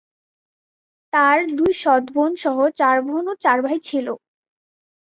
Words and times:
তার 1.13 1.37
দুই 1.57 1.71
সৎ 1.81 2.03
বোন 2.15 2.31
সহ 2.43 2.57
চার 2.79 2.97
বোন 3.07 3.23
ও 3.27 3.33
চার 3.43 3.57
ভাই 3.65 3.77
ছিল। 3.83 4.07